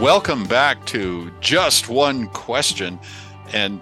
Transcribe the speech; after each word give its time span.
Welcome 0.00 0.44
back 0.44 0.86
to 0.86 1.28
Just 1.40 1.88
One 1.88 2.28
Question. 2.28 3.00
And 3.52 3.80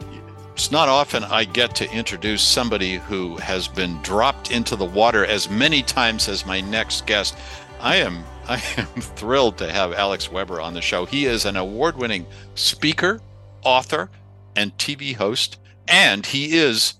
it's 0.54 0.70
not 0.70 0.88
often 0.88 1.22
I 1.24 1.44
get 1.44 1.74
to 1.74 1.92
introduce 1.92 2.40
somebody 2.40 2.94
who 2.94 3.36
has 3.36 3.68
been 3.68 4.00
dropped 4.00 4.50
into 4.50 4.76
the 4.76 4.84
water 4.86 5.26
as 5.26 5.50
many 5.50 5.82
times 5.82 6.26
as 6.26 6.46
my 6.46 6.62
next 6.62 7.06
guest. 7.06 7.36
I 7.80 7.96
am 7.96 8.24
I 8.48 8.62
am 8.78 8.86
thrilled 8.86 9.58
to 9.58 9.70
have 9.70 9.92
Alex 9.92 10.32
Weber 10.32 10.58
on 10.58 10.72
the 10.72 10.80
show. 10.80 11.04
He 11.04 11.26
is 11.26 11.44
an 11.44 11.56
award-winning 11.56 12.24
speaker, 12.54 13.20
author, 13.62 14.08
and 14.56 14.74
TV 14.78 15.14
host, 15.14 15.58
and 15.86 16.24
he 16.24 16.56
is 16.56 16.94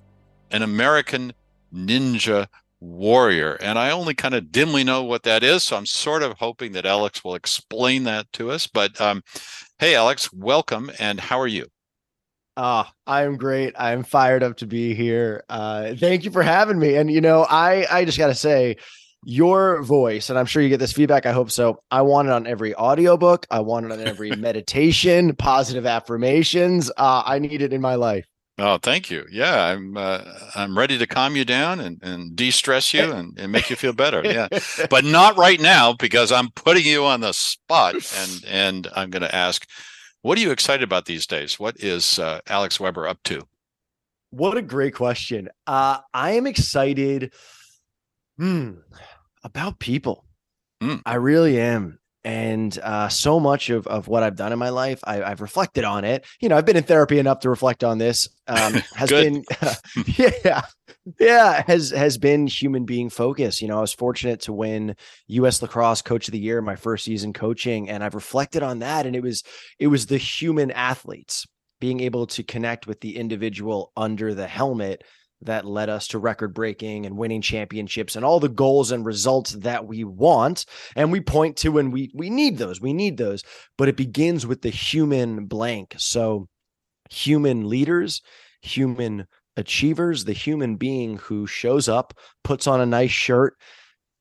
an 0.50 0.60
American 0.60 1.32
Ninja 1.74 2.48
warrior. 2.86 3.54
And 3.60 3.78
I 3.78 3.90
only 3.90 4.14
kind 4.14 4.34
of 4.34 4.52
dimly 4.52 4.84
know 4.84 5.02
what 5.02 5.24
that 5.24 5.42
is. 5.42 5.64
So 5.64 5.76
I'm 5.76 5.86
sort 5.86 6.22
of 6.22 6.38
hoping 6.38 6.72
that 6.72 6.86
Alex 6.86 7.24
will 7.24 7.34
explain 7.34 8.04
that 8.04 8.32
to 8.34 8.50
us. 8.50 8.66
But 8.66 9.00
um, 9.00 9.22
hey, 9.78 9.94
Alex, 9.94 10.32
welcome. 10.32 10.90
And 10.98 11.20
how 11.20 11.40
are 11.40 11.46
you? 11.46 11.66
Ah, 12.56 12.88
uh, 12.88 12.90
I'm 13.10 13.36
great. 13.36 13.74
I'm 13.78 14.02
fired 14.02 14.42
up 14.42 14.56
to 14.58 14.66
be 14.66 14.94
here. 14.94 15.44
Uh, 15.48 15.94
thank 15.94 16.24
you 16.24 16.30
for 16.30 16.42
having 16.42 16.78
me. 16.78 16.96
And 16.96 17.10
you 17.10 17.20
know, 17.20 17.46
I 17.50 17.86
I 17.90 18.04
just 18.06 18.16
got 18.16 18.28
to 18.28 18.34
say, 18.34 18.76
your 19.24 19.82
voice, 19.82 20.30
and 20.30 20.38
I'm 20.38 20.46
sure 20.46 20.62
you 20.62 20.68
get 20.68 20.78
this 20.78 20.92
feedback. 20.92 21.26
I 21.26 21.32
hope 21.32 21.50
so. 21.50 21.80
I 21.90 22.02
want 22.02 22.28
it 22.28 22.32
on 22.32 22.46
every 22.46 22.74
audiobook. 22.76 23.44
I 23.50 23.60
want 23.60 23.86
it 23.86 23.92
on 23.92 24.00
every 24.00 24.30
meditation, 24.36 25.34
positive 25.34 25.84
affirmations. 25.84 26.90
Uh, 26.96 27.24
I 27.26 27.40
need 27.40 27.60
it 27.60 27.72
in 27.72 27.80
my 27.80 27.96
life. 27.96 28.26
Oh, 28.58 28.78
thank 28.78 29.10
you. 29.10 29.26
Yeah, 29.30 29.64
I'm 29.64 29.96
uh, 29.98 30.22
I'm 30.54 30.78
ready 30.78 30.96
to 30.96 31.06
calm 31.06 31.36
you 31.36 31.44
down 31.44 31.78
and, 31.78 32.02
and 32.02 32.34
de-stress 32.34 32.94
you 32.94 33.12
and, 33.12 33.38
and 33.38 33.52
make 33.52 33.68
you 33.68 33.76
feel 33.76 33.92
better. 33.92 34.22
Yeah, 34.24 34.48
but 34.90 35.04
not 35.04 35.36
right 35.36 35.60
now 35.60 35.92
because 35.92 36.32
I'm 36.32 36.50
putting 36.52 36.86
you 36.86 37.04
on 37.04 37.20
the 37.20 37.32
spot 37.32 37.94
and 38.16 38.44
and 38.48 38.88
I'm 38.94 39.10
going 39.10 39.22
to 39.22 39.34
ask, 39.34 39.68
what 40.22 40.38
are 40.38 40.40
you 40.40 40.52
excited 40.52 40.82
about 40.82 41.04
these 41.04 41.26
days? 41.26 41.60
What 41.60 41.76
is 41.78 42.18
uh, 42.18 42.40
Alex 42.48 42.80
Weber 42.80 43.06
up 43.06 43.22
to? 43.24 43.46
What 44.30 44.56
a 44.56 44.62
great 44.62 44.94
question. 44.94 45.48
Uh, 45.66 45.98
I 46.14 46.32
am 46.32 46.46
excited 46.46 47.34
hmm, 48.38 48.72
about 49.44 49.78
people. 49.78 50.24
Mm. 50.82 51.02
I 51.04 51.14
really 51.14 51.60
am 51.60 51.98
and 52.26 52.76
uh, 52.80 53.08
so 53.08 53.38
much 53.38 53.70
of, 53.70 53.86
of 53.86 54.08
what 54.08 54.24
I've 54.24 54.34
done 54.34 54.52
in 54.52 54.58
my 54.58 54.70
life, 54.70 54.98
I, 55.04 55.28
have 55.28 55.40
reflected 55.40 55.84
on 55.84 56.04
it. 56.04 56.26
You 56.40 56.48
know, 56.48 56.56
I've 56.56 56.66
been 56.66 56.76
in 56.76 56.82
therapy 56.82 57.20
enough 57.20 57.38
to 57.40 57.50
reflect 57.50 57.84
on 57.84 57.98
this. 57.98 58.28
Um, 58.48 58.72
has 58.96 59.10
been, 59.10 59.44
uh, 59.62 59.74
yeah, 60.18 60.62
yeah, 61.20 61.62
has 61.68 61.90
has 61.90 62.18
been 62.18 62.48
human 62.48 62.84
being 62.84 63.10
focus. 63.10 63.62
You 63.62 63.68
know, 63.68 63.78
I 63.78 63.80
was 63.80 63.92
fortunate 63.92 64.40
to 64.40 64.52
win 64.52 64.96
U.S. 65.28 65.62
Lacrosse 65.62 66.02
Coach 66.02 66.26
of 66.26 66.32
the 66.32 66.40
Year 66.40 66.60
my 66.60 66.74
first 66.74 67.04
season 67.04 67.32
coaching, 67.32 67.88
and 67.88 68.02
I've 68.02 68.16
reflected 68.16 68.64
on 68.64 68.80
that. 68.80 69.06
And 69.06 69.14
it 69.14 69.22
was 69.22 69.44
it 69.78 69.86
was 69.86 70.06
the 70.06 70.18
human 70.18 70.72
athletes 70.72 71.46
being 71.78 72.00
able 72.00 72.26
to 72.26 72.42
connect 72.42 72.88
with 72.88 73.00
the 73.02 73.18
individual 73.18 73.92
under 73.96 74.34
the 74.34 74.48
helmet 74.48 75.04
that 75.42 75.64
led 75.64 75.88
us 75.88 76.08
to 76.08 76.18
record 76.18 76.54
breaking 76.54 77.06
and 77.06 77.16
winning 77.16 77.42
championships 77.42 78.16
and 78.16 78.24
all 78.24 78.40
the 78.40 78.48
goals 78.48 78.90
and 78.90 79.04
results 79.04 79.52
that 79.52 79.86
we 79.86 80.04
want. 80.04 80.64
And 80.94 81.12
we 81.12 81.20
point 81.20 81.56
to 81.58 81.78
and 81.78 81.92
we 81.92 82.10
we 82.14 82.30
need 82.30 82.58
those 82.58 82.80
we 82.80 82.92
need 82.92 83.16
those 83.16 83.42
but 83.76 83.88
it 83.88 83.96
begins 83.96 84.46
with 84.46 84.62
the 84.62 84.70
human 84.70 85.46
blank. 85.46 85.94
So 85.98 86.48
human 87.10 87.68
leaders 87.68 88.22
human 88.62 89.26
achievers 89.56 90.24
the 90.24 90.32
human 90.32 90.76
being 90.76 91.18
who 91.18 91.46
shows 91.46 91.88
up 91.88 92.14
puts 92.42 92.66
on 92.66 92.80
a 92.80 92.86
nice 92.86 93.12
shirt 93.12 93.56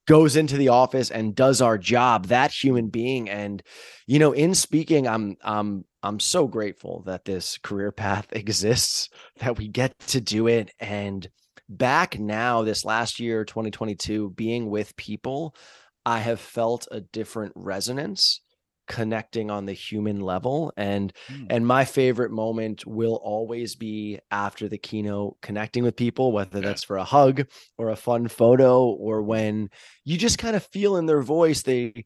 goes 0.08 0.36
into 0.36 0.56
the 0.56 0.70
office 0.70 1.10
and 1.10 1.34
does 1.34 1.62
our 1.62 1.80
job 1.80 2.28
that 2.28 2.52
human 2.52 2.90
being. 2.90 3.30
And 3.30 3.64
you 4.08 4.20
know 4.20 4.34
in 4.34 4.54
speaking 4.54 5.08
i'm 5.08 5.36
i'm 5.42 5.86
I'm 6.06 6.20
so 6.20 6.48
grateful 6.48 7.04
that 7.06 7.26
this 7.26 7.58
career 7.58 7.92
path 7.92 8.28
exists, 8.32 9.10
that 9.40 9.58
we 9.58 9.68
get 9.68 9.98
to 10.08 10.22
do 10.22 10.48
it. 10.48 10.72
And 10.80 11.28
back 11.68 12.20
now, 12.20 12.62
this 12.64 12.86
last 12.86 13.20
year, 13.20 13.44
2022, 13.44 14.30
being 14.32 14.70
with 14.70 14.96
people, 14.96 15.56
I 16.06 16.20
have 16.20 16.40
felt 16.40 16.88
a 16.92 17.02
different 17.02 17.54
resonance 17.56 18.42
connecting 18.88 19.50
on 19.50 19.66
the 19.66 19.74
human 19.74 20.20
level 20.20 20.72
and 20.78 21.12
mm. 21.28 21.48
and 21.50 21.66
my 21.66 21.84
favorite 21.84 22.30
moment 22.30 22.86
will 22.86 23.16
always 23.24 23.76
be 23.76 24.20
after 24.30 24.70
the 24.70 24.78
keynote 24.78 25.36
connecting 25.42 25.84
with 25.84 25.96
people 25.96 26.32
whether 26.32 26.62
that's 26.62 26.84
for 26.84 26.98
a 26.98 27.04
hug 27.04 27.48
or 27.80 27.90
a 27.90 27.96
fun 27.96 28.28
photo 28.28 28.84
or 28.84 29.24
when 29.24 29.72
you 30.04 30.20
just 30.20 30.38
kind 30.38 30.56
of 30.56 30.64
feel 30.68 30.98
in 30.98 31.08
their 31.08 31.24
voice 31.24 31.64
they 31.64 32.06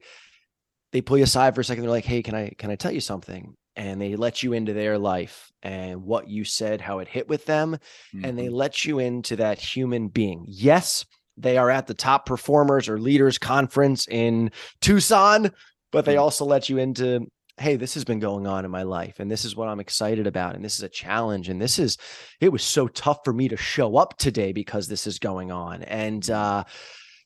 they 0.92 1.02
pull 1.02 1.18
you 1.18 1.24
aside 1.24 1.54
for 1.54 1.60
a 1.60 1.64
second 1.64 1.82
they're 1.82 1.90
like 1.90 2.06
hey 2.06 2.22
can 2.22 2.34
i 2.34 2.50
can 2.56 2.70
i 2.70 2.76
tell 2.76 2.92
you 2.92 3.00
something 3.00 3.54
and 3.80 3.98
they 3.98 4.14
let 4.14 4.42
you 4.42 4.52
into 4.52 4.74
their 4.74 4.98
life 4.98 5.50
and 5.62 6.04
what 6.04 6.28
you 6.28 6.44
said, 6.44 6.82
how 6.82 6.98
it 6.98 7.08
hit 7.08 7.28
with 7.30 7.46
them, 7.46 7.78
mm-hmm. 8.14 8.26
and 8.26 8.38
they 8.38 8.44
mm-hmm. 8.44 8.54
let 8.54 8.84
you 8.84 8.98
into 8.98 9.36
that 9.36 9.58
human 9.58 10.08
being. 10.08 10.44
Yes, 10.46 11.06
they 11.38 11.56
are 11.56 11.70
at 11.70 11.86
the 11.86 11.94
top 11.94 12.26
performers 12.26 12.90
or 12.90 12.98
leaders 12.98 13.38
conference 13.38 14.06
in 14.06 14.50
Tucson, 14.82 15.50
but 15.92 16.04
they 16.04 16.12
mm-hmm. 16.12 16.22
also 16.22 16.44
let 16.44 16.68
you 16.68 16.76
into 16.76 17.26
hey 17.56 17.76
this 17.76 17.92
has 17.92 18.04
been 18.04 18.20
going 18.20 18.46
on 18.46 18.64
in 18.64 18.70
my 18.70 18.84
life 18.84 19.20
and 19.20 19.30
this 19.30 19.44
is 19.44 19.54
what 19.54 19.68
i'm 19.68 19.80
excited 19.80 20.26
about 20.26 20.54
and 20.54 20.64
this 20.64 20.76
is 20.76 20.82
a 20.82 20.88
challenge 20.88 21.50
and 21.50 21.60
this 21.60 21.78
is 21.78 21.98
it 22.40 22.50
was 22.50 22.62
so 22.62 22.88
tough 22.88 23.18
for 23.22 23.34
me 23.34 23.48
to 23.48 23.56
show 23.56 23.98
up 23.98 24.16
today 24.16 24.50
because 24.50 24.88
this 24.88 25.06
is 25.06 25.18
going 25.18 25.52
on 25.52 25.82
and 25.82 26.22
mm-hmm. 26.22 26.60
uh 26.60 26.64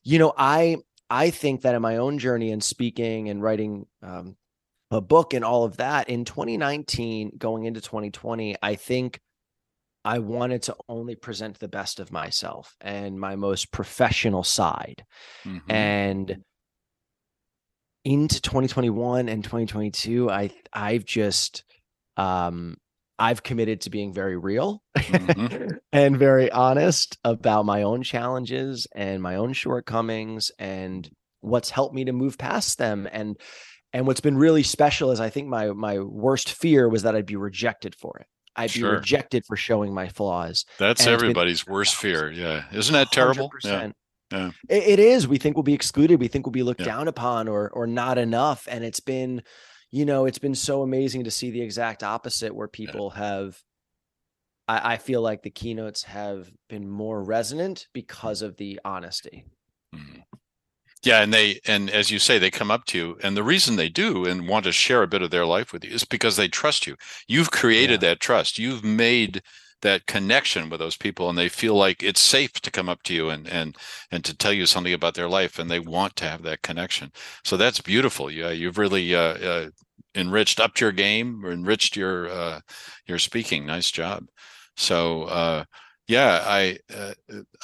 you 0.02 0.18
know 0.18 0.32
i 0.36 0.76
i 1.08 1.30
think 1.30 1.60
that 1.60 1.76
in 1.76 1.82
my 1.82 1.98
own 1.98 2.18
journey 2.18 2.50
in 2.50 2.60
speaking 2.60 3.28
and 3.28 3.44
writing 3.44 3.86
um, 4.02 4.34
a 4.94 5.00
book 5.00 5.34
and 5.34 5.44
all 5.44 5.64
of 5.64 5.76
that 5.78 6.08
in 6.08 6.24
2019 6.24 7.32
going 7.36 7.64
into 7.64 7.80
2020 7.80 8.56
i 8.62 8.74
think 8.74 9.20
i 10.04 10.18
wanted 10.18 10.62
to 10.62 10.76
only 10.88 11.14
present 11.14 11.58
the 11.58 11.68
best 11.68 12.00
of 12.00 12.12
myself 12.12 12.76
and 12.80 13.18
my 13.18 13.36
most 13.36 13.72
professional 13.72 14.44
side 14.44 15.04
mm-hmm. 15.44 15.70
and 15.70 16.36
into 18.04 18.40
2021 18.40 19.28
and 19.28 19.42
2022 19.42 20.30
i 20.30 20.50
i've 20.72 21.04
just 21.04 21.64
um 22.16 22.76
i've 23.18 23.42
committed 23.42 23.80
to 23.80 23.90
being 23.90 24.12
very 24.12 24.36
real 24.36 24.82
mm-hmm. 24.96 25.74
and 25.92 26.18
very 26.18 26.50
honest 26.50 27.18
about 27.24 27.64
my 27.64 27.82
own 27.82 28.02
challenges 28.02 28.86
and 28.94 29.22
my 29.22 29.36
own 29.36 29.52
shortcomings 29.52 30.52
and 30.58 31.10
what's 31.40 31.70
helped 31.70 31.94
me 31.94 32.04
to 32.04 32.12
move 32.12 32.38
past 32.38 32.78
them 32.78 33.08
and 33.10 33.36
and 33.94 34.08
what's 34.08 34.20
been 34.20 34.36
really 34.36 34.64
special 34.64 35.12
is 35.12 35.20
I 35.20 35.30
think 35.30 35.48
my 35.48 35.68
my 35.68 36.00
worst 36.00 36.52
fear 36.52 36.88
was 36.88 37.04
that 37.04 37.14
I'd 37.14 37.24
be 37.24 37.36
rejected 37.36 37.94
for 37.94 38.18
it. 38.18 38.26
I'd 38.56 38.70
sure. 38.70 38.90
be 38.90 38.96
rejected 38.96 39.44
for 39.46 39.56
showing 39.56 39.94
my 39.94 40.08
flaws. 40.08 40.64
That's 40.78 41.06
everybody's 41.06 41.66
worst 41.66 41.94
fear. 41.94 42.30
Yeah. 42.30 42.64
Isn't 42.72 42.92
that 42.92 43.10
terrible? 43.10 43.50
100%. 43.50 43.64
Yeah. 43.64 43.90
Yeah. 44.30 44.50
It, 44.68 44.82
it 44.84 44.98
is. 44.98 45.28
We 45.28 45.38
think 45.38 45.56
we'll 45.56 45.62
be 45.62 45.74
excluded. 45.74 46.20
We 46.20 46.28
think 46.28 46.44
we'll 46.44 46.52
be 46.52 46.62
looked 46.62 46.80
yeah. 46.80 46.86
down 46.86 47.08
upon 47.08 47.46
or 47.46 47.70
or 47.70 47.86
not 47.86 48.18
enough. 48.18 48.66
And 48.68 48.84
it's 48.84 49.00
been, 49.00 49.42
you 49.90 50.04
know, 50.04 50.26
it's 50.26 50.38
been 50.38 50.56
so 50.56 50.82
amazing 50.82 51.24
to 51.24 51.30
see 51.30 51.50
the 51.50 51.62
exact 51.62 52.02
opposite 52.02 52.54
where 52.54 52.68
people 52.68 53.12
yeah. 53.14 53.22
have 53.22 53.62
I, 54.66 54.94
I, 54.94 54.96
feel 54.96 55.20
like 55.20 55.42
the 55.42 55.50
keynotes 55.50 56.04
have 56.04 56.50
been 56.68 56.88
more 56.88 57.22
resonant 57.22 57.86
because 57.92 58.40
of 58.40 58.56
the 58.56 58.80
honesty. 58.84 59.44
Mm-hmm. 59.94 60.20
Yeah, 61.04 61.20
and 61.20 61.34
they 61.34 61.60
and 61.66 61.90
as 61.90 62.10
you 62.10 62.18
say, 62.18 62.38
they 62.38 62.50
come 62.50 62.70
up 62.70 62.86
to 62.86 62.98
you, 62.98 63.18
and 63.22 63.36
the 63.36 63.42
reason 63.42 63.76
they 63.76 63.90
do 63.90 64.24
and 64.24 64.48
want 64.48 64.64
to 64.64 64.72
share 64.72 65.02
a 65.02 65.06
bit 65.06 65.20
of 65.22 65.30
their 65.30 65.44
life 65.44 65.72
with 65.72 65.84
you 65.84 65.90
is 65.92 66.04
because 66.04 66.36
they 66.36 66.48
trust 66.48 66.86
you. 66.86 66.96
You've 67.28 67.50
created 67.50 68.02
yeah. 68.02 68.10
that 68.10 68.20
trust. 68.20 68.58
You've 68.58 68.82
made 68.82 69.42
that 69.82 70.06
connection 70.06 70.70
with 70.70 70.80
those 70.80 70.96
people, 70.96 71.28
and 71.28 71.36
they 71.36 71.50
feel 71.50 71.74
like 71.74 72.02
it's 72.02 72.20
safe 72.20 72.54
to 72.54 72.70
come 72.70 72.88
up 72.88 73.02
to 73.04 73.14
you 73.14 73.28
and 73.28 73.46
and 73.46 73.76
and 74.10 74.24
to 74.24 74.34
tell 74.36 74.52
you 74.52 74.64
something 74.64 74.94
about 74.94 75.14
their 75.14 75.28
life, 75.28 75.58
and 75.58 75.70
they 75.70 75.78
want 75.78 76.16
to 76.16 76.24
have 76.24 76.42
that 76.42 76.62
connection. 76.62 77.12
So 77.44 77.56
that's 77.58 77.80
beautiful. 77.82 78.30
Yeah, 78.30 78.50
you've 78.50 78.78
really 78.78 79.14
uh, 79.14 79.20
uh, 79.20 79.68
enriched, 80.14 80.58
upped 80.58 80.80
your 80.80 80.92
game, 80.92 81.44
enriched 81.46 81.96
your 81.96 82.28
uh, 82.30 82.60
your 83.06 83.18
speaking. 83.18 83.66
Nice 83.66 83.90
job. 83.90 84.24
So 84.76 85.24
uh, 85.24 85.64
yeah, 86.06 86.42
I 86.46 86.78
uh, 86.94 87.14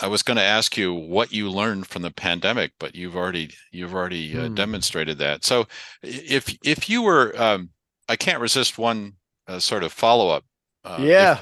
I 0.00 0.06
was 0.06 0.22
going 0.22 0.38
to 0.38 0.42
ask 0.42 0.76
you 0.76 0.94
what 0.94 1.32
you 1.32 1.50
learned 1.50 1.86
from 1.86 2.02
the 2.02 2.10
pandemic, 2.10 2.72
but 2.78 2.94
you've 2.94 3.16
already 3.16 3.50
you've 3.70 3.94
already 3.94 4.36
uh, 4.36 4.48
mm. 4.48 4.54
demonstrated 4.54 5.18
that. 5.18 5.44
So 5.44 5.66
if 6.02 6.56
if 6.64 6.88
you 6.88 7.02
were, 7.02 7.34
um, 7.40 7.70
I 8.08 8.16
can't 8.16 8.40
resist 8.40 8.78
one 8.78 9.14
uh, 9.46 9.58
sort 9.58 9.84
of 9.84 9.92
follow 9.92 10.30
up. 10.30 10.44
Uh, 10.84 10.98
yeah. 11.00 11.32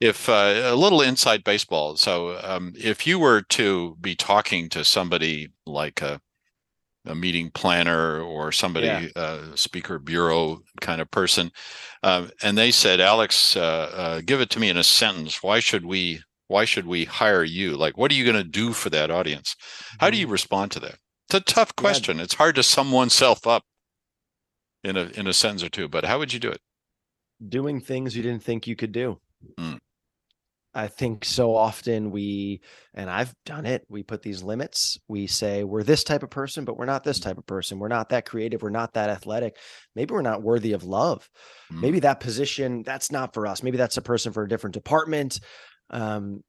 If, 0.00 0.28
if 0.28 0.28
uh, 0.28 0.62
a 0.64 0.76
little 0.76 1.02
inside 1.02 1.44
baseball, 1.44 1.96
so 1.96 2.38
um, 2.42 2.72
if 2.76 3.06
you 3.06 3.18
were 3.18 3.42
to 3.42 3.96
be 4.00 4.14
talking 4.14 4.68
to 4.70 4.84
somebody 4.84 5.48
like 5.66 6.00
a 6.00 6.20
a 7.06 7.14
meeting 7.14 7.50
planner 7.50 8.20
or 8.20 8.52
somebody 8.52 8.86
yeah. 8.86 9.06
uh, 9.14 9.54
speaker 9.54 9.98
bureau 9.98 10.60
kind 10.80 11.00
of 11.00 11.10
person 11.10 11.50
uh, 12.02 12.26
and 12.42 12.58
they 12.58 12.70
said 12.70 13.00
alex 13.00 13.56
uh, 13.56 13.90
uh, 13.94 14.20
give 14.24 14.40
it 14.40 14.50
to 14.50 14.60
me 14.60 14.68
in 14.68 14.76
a 14.76 14.82
sentence 14.82 15.42
why 15.42 15.60
should 15.60 15.86
we 15.86 16.20
why 16.48 16.64
should 16.64 16.86
we 16.86 17.04
hire 17.04 17.44
you 17.44 17.76
like 17.76 17.96
what 17.96 18.10
are 18.10 18.14
you 18.14 18.24
going 18.24 18.36
to 18.36 18.48
do 18.48 18.72
for 18.72 18.90
that 18.90 19.10
audience 19.10 19.56
how 19.98 20.10
do 20.10 20.16
you 20.16 20.26
mm-hmm. 20.26 20.32
respond 20.32 20.70
to 20.70 20.80
that 20.80 20.96
it's 21.28 21.34
a 21.34 21.40
tough 21.40 21.74
question 21.76 22.18
yeah. 22.18 22.24
it's 22.24 22.34
hard 22.34 22.54
to 22.54 22.62
sum 22.62 22.92
oneself 22.92 23.46
up 23.46 23.64
in 24.86 24.96
a 24.96 25.10
in 25.14 25.26
a 25.26 25.32
sentence 25.32 25.62
or 25.62 25.68
two, 25.68 25.88
but 25.88 26.04
how 26.04 26.18
would 26.18 26.32
you 26.32 26.40
do 26.40 26.50
it? 26.50 26.60
Doing 27.46 27.80
things 27.80 28.16
you 28.16 28.22
didn't 28.22 28.42
think 28.42 28.66
you 28.66 28.76
could 28.76 28.92
do. 28.92 29.20
Mm. 29.58 29.78
I 30.74 30.88
think 30.88 31.24
so 31.24 31.54
often 31.54 32.10
we, 32.10 32.60
and 32.92 33.08
I've 33.08 33.34
done 33.46 33.64
it, 33.64 33.86
we 33.88 34.02
put 34.02 34.20
these 34.20 34.42
limits. 34.42 34.98
We 35.08 35.26
say 35.26 35.64
we're 35.64 35.82
this 35.82 36.04
type 36.04 36.22
of 36.22 36.28
person, 36.28 36.66
but 36.66 36.76
we're 36.76 36.84
not 36.84 37.02
this 37.02 37.18
type 37.18 37.38
of 37.38 37.46
person. 37.46 37.78
We're 37.78 37.88
not 37.88 38.10
that 38.10 38.26
creative. 38.26 38.60
We're 38.60 38.68
not 38.68 38.92
that 38.92 39.08
athletic. 39.08 39.56
Maybe 39.94 40.12
we're 40.12 40.20
not 40.20 40.42
worthy 40.42 40.72
of 40.72 40.84
love. 40.84 41.30
Mm. 41.72 41.80
Maybe 41.80 42.00
that 42.00 42.20
position, 42.20 42.82
that's 42.82 43.10
not 43.10 43.32
for 43.32 43.46
us. 43.46 43.62
Maybe 43.62 43.78
that's 43.78 43.96
a 43.96 44.02
person 44.02 44.34
for 44.34 44.42
a 44.44 44.48
different 44.48 44.74
department. 44.74 45.40
Um, 45.90 46.42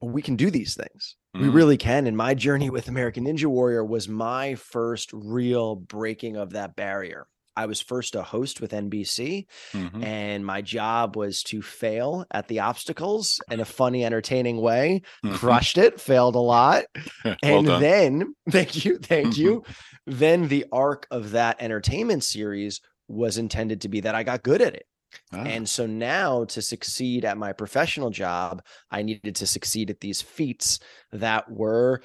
we 0.00 0.22
can 0.22 0.36
do 0.36 0.50
these 0.50 0.74
things. 0.74 1.16
Mm. 1.36 1.42
We 1.42 1.48
really 1.48 1.76
can. 1.76 2.06
And 2.06 2.16
my 2.16 2.34
journey 2.34 2.70
with 2.70 2.88
American 2.88 3.24
Ninja 3.24 3.46
Warrior 3.46 3.84
was 3.84 4.08
my 4.08 4.54
first 4.54 5.10
real 5.12 5.76
breaking 5.76 6.36
of 6.36 6.50
that 6.50 6.76
barrier. 6.76 7.26
I 7.56 7.66
was 7.66 7.80
first 7.80 8.16
a 8.16 8.22
host 8.22 8.60
with 8.60 8.72
NBC, 8.72 9.46
mm-hmm. 9.72 10.02
and 10.02 10.44
my 10.44 10.60
job 10.60 11.16
was 11.16 11.42
to 11.44 11.62
fail 11.62 12.24
at 12.32 12.48
the 12.48 12.60
obstacles 12.60 13.40
in 13.48 13.60
a 13.60 13.64
funny, 13.64 14.04
entertaining 14.04 14.60
way. 14.60 15.02
Mm-hmm. 15.24 15.36
Crushed 15.36 15.78
it, 15.78 16.00
failed 16.00 16.34
a 16.34 16.40
lot. 16.40 16.84
well 17.24 17.36
and 17.42 17.66
done. 17.66 17.80
then, 17.80 18.34
thank 18.50 18.84
you, 18.84 18.98
thank 18.98 19.34
mm-hmm. 19.34 19.42
you. 19.42 19.64
Then 20.06 20.48
the 20.48 20.66
arc 20.72 21.06
of 21.10 21.30
that 21.30 21.58
entertainment 21.60 22.24
series 22.24 22.80
was 23.06 23.38
intended 23.38 23.82
to 23.82 23.88
be 23.88 24.00
that 24.00 24.14
I 24.14 24.24
got 24.24 24.42
good 24.42 24.60
at 24.60 24.74
it. 24.74 24.86
Ah. 25.32 25.42
And 25.44 25.68
so 25.68 25.86
now 25.86 26.44
to 26.44 26.62
succeed 26.62 27.24
at 27.24 27.38
my 27.38 27.52
professional 27.52 28.10
job, 28.10 28.62
I 28.90 29.02
needed 29.02 29.36
to 29.36 29.46
succeed 29.46 29.90
at 29.90 30.00
these 30.00 30.22
feats 30.22 30.78
that 31.12 31.50
were 31.50 32.02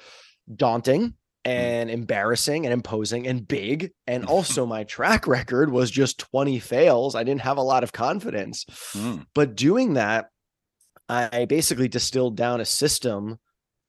daunting 0.54 1.14
Mm. 1.46 1.50
and 1.50 1.90
embarrassing 1.90 2.66
and 2.66 2.72
imposing 2.74 3.26
and 3.26 3.48
big. 3.48 3.92
And 4.06 4.26
also, 4.26 4.66
my 4.66 4.84
track 4.84 5.26
record 5.26 5.70
was 5.70 5.90
just 5.90 6.18
20 6.18 6.58
fails. 6.58 7.14
I 7.14 7.24
didn't 7.24 7.40
have 7.40 7.56
a 7.56 7.62
lot 7.62 7.82
of 7.82 7.92
confidence. 7.92 8.66
Mm. 8.94 9.24
But 9.34 9.56
doing 9.56 9.94
that, 9.94 10.26
I 11.08 11.46
basically 11.46 11.88
distilled 11.88 12.36
down 12.36 12.60
a 12.60 12.66
system 12.66 13.38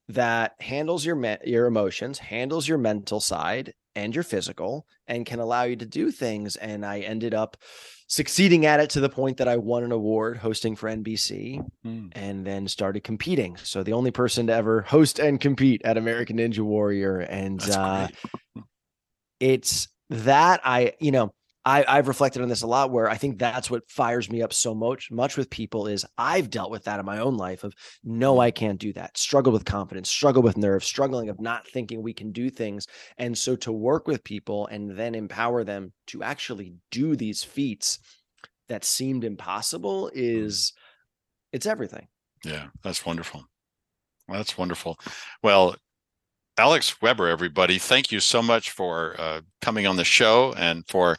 that 0.07 0.53
handles 0.61 1.05
your 1.05 1.15
me- 1.17 1.37
your 1.43 1.65
emotions, 1.67 2.19
handles 2.19 2.67
your 2.69 2.77
mental 2.77 3.19
side 3.19 3.73
and 3.95 4.13
your 4.15 4.23
physical, 4.23 4.85
and 5.07 5.25
can 5.25 5.39
allow 5.39 5.63
you 5.63 5.75
to 5.75 5.85
do 5.85 6.11
things. 6.11 6.55
And 6.55 6.85
I 6.85 6.99
ended 6.99 7.33
up 7.33 7.57
succeeding 8.07 8.65
at 8.65 8.81
it 8.81 8.89
to 8.89 8.99
the 8.99 9.09
point 9.09 9.37
that 9.37 9.47
I 9.47 9.55
won 9.55 9.83
an 9.83 9.91
award 9.93 10.37
hosting 10.37 10.75
for 10.75 10.89
NBC 10.89 11.65
mm. 11.85 12.11
and 12.11 12.45
then 12.45 12.67
started 12.67 13.05
competing. 13.05 13.55
So 13.57 13.83
the 13.83 13.93
only 13.93 14.11
person 14.11 14.47
to 14.47 14.53
ever 14.53 14.81
host 14.81 15.17
and 15.17 15.39
compete 15.39 15.81
at 15.85 15.97
American 15.97 16.37
Ninja 16.37 16.59
Warrior. 16.59 17.19
And 17.19 17.61
uh, 17.69 18.09
it's 19.39 19.87
that 20.09 20.59
I, 20.65 20.93
you 20.99 21.11
know, 21.11 21.31
I, 21.63 21.85
I've 21.87 22.07
reflected 22.07 22.41
on 22.41 22.49
this 22.49 22.63
a 22.63 22.67
lot 22.67 22.89
where 22.89 23.07
I 23.07 23.17
think 23.17 23.37
that's 23.37 23.69
what 23.69 23.89
fires 23.89 24.31
me 24.31 24.41
up 24.41 24.51
so 24.51 24.73
much, 24.73 25.11
much 25.11 25.37
with 25.37 25.49
people 25.49 25.85
is 25.85 26.05
I've 26.17 26.49
dealt 26.49 26.71
with 26.71 26.83
that 26.85 26.99
in 26.99 27.05
my 27.05 27.19
own 27.19 27.37
life 27.37 27.63
of 27.63 27.75
no, 28.03 28.39
I 28.39 28.49
can't 28.49 28.79
do 28.79 28.91
that. 28.93 29.17
Struggle 29.17 29.53
with 29.53 29.65
confidence, 29.65 30.09
struggle 30.09 30.41
with 30.41 30.57
nerves, 30.57 30.87
struggling 30.87 31.29
of 31.29 31.39
not 31.39 31.67
thinking 31.67 32.01
we 32.01 32.13
can 32.13 32.31
do 32.31 32.49
things. 32.49 32.87
And 33.17 33.37
so 33.37 33.55
to 33.57 33.71
work 33.71 34.07
with 34.07 34.23
people 34.23 34.67
and 34.67 34.97
then 34.97 35.13
empower 35.13 35.63
them 35.63 35.93
to 36.07 36.23
actually 36.23 36.73
do 36.89 37.15
these 37.15 37.43
feats 37.43 37.99
that 38.67 38.83
seemed 38.83 39.23
impossible 39.23 40.05
mm. 40.05 40.11
is 40.13 40.73
it's 41.51 41.67
everything. 41.67 42.07
Yeah, 42.43 42.67
that's 42.83 43.05
wonderful. 43.05 43.45
that's 44.27 44.57
wonderful. 44.57 44.97
Well, 45.43 45.75
Alex 46.57 47.01
Weber, 47.01 47.27
everybody, 47.27 47.77
thank 47.77 48.11
you 48.11 48.19
so 48.19 48.41
much 48.41 48.71
for 48.71 49.15
uh, 49.19 49.41
coming 49.61 49.85
on 49.87 49.95
the 49.95 50.03
show 50.03 50.53
and 50.53 50.83
for 50.87 51.15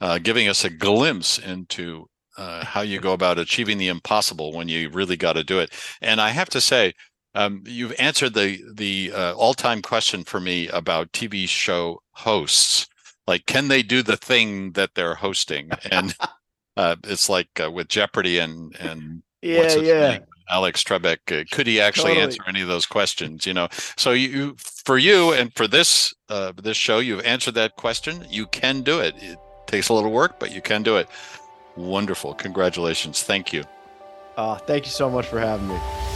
uh, 0.00 0.18
giving 0.18 0.48
us 0.48 0.64
a 0.64 0.70
glimpse 0.70 1.38
into 1.38 2.06
uh, 2.36 2.64
how 2.64 2.80
you 2.80 3.00
go 3.00 3.12
about 3.12 3.38
achieving 3.38 3.78
the 3.78 3.88
impossible 3.88 4.52
when 4.52 4.68
you 4.68 4.88
really 4.90 5.16
got 5.16 5.34
to 5.34 5.44
do 5.44 5.58
it. 5.58 5.70
And 6.00 6.20
I 6.20 6.30
have 6.30 6.48
to 6.50 6.60
say, 6.60 6.94
um, 7.34 7.62
you've 7.66 7.94
answered 7.98 8.34
the 8.34 8.58
the 8.74 9.12
uh, 9.14 9.34
all 9.34 9.54
time 9.54 9.82
question 9.82 10.24
for 10.24 10.40
me 10.40 10.68
about 10.68 11.12
TV 11.12 11.48
show 11.48 12.00
hosts. 12.12 12.88
Like, 13.26 13.46
can 13.46 13.68
they 13.68 13.82
do 13.82 14.02
the 14.02 14.16
thing 14.16 14.72
that 14.72 14.94
they're 14.94 15.14
hosting? 15.14 15.70
And 15.90 16.16
uh, 16.76 16.96
it's 17.04 17.28
like 17.28 17.48
uh, 17.62 17.70
with 17.70 17.88
Jeopardy 17.88 18.38
and 18.38 18.74
and 18.80 19.22
yeah, 19.42 19.74
yeah. 19.76 20.10
Name? 20.10 20.22
Alex 20.50 20.82
Trebek, 20.82 21.50
could 21.52 21.66
he 21.66 21.80
actually 21.80 22.14
totally. 22.14 22.24
answer 22.24 22.42
any 22.48 22.60
of 22.60 22.68
those 22.68 22.84
questions? 22.84 23.46
You 23.46 23.54
know, 23.54 23.68
so 23.96 24.10
you, 24.10 24.56
for 24.58 24.98
you, 24.98 25.32
and 25.32 25.54
for 25.54 25.68
this 25.68 26.12
uh, 26.28 26.52
this 26.60 26.76
show, 26.76 26.98
you've 26.98 27.24
answered 27.24 27.54
that 27.54 27.76
question. 27.76 28.26
You 28.28 28.46
can 28.46 28.82
do 28.82 28.98
it. 28.98 29.14
It 29.18 29.38
takes 29.70 29.88
a 29.88 29.94
little 29.94 30.10
work, 30.10 30.38
but 30.38 30.50
you 30.52 30.60
can 30.60 30.82
do 30.82 30.96
it. 30.96 31.08
Wonderful. 31.76 32.34
Congratulations. 32.34 33.22
Thank 33.22 33.52
you. 33.52 33.64
Uh, 34.36 34.56
thank 34.56 34.84
you 34.84 34.90
so 34.90 35.08
much 35.08 35.26
for 35.26 35.38
having 35.38 35.68
me. 35.68 36.09